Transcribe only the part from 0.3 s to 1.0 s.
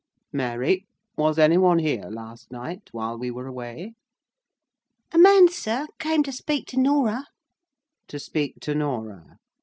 "Mary,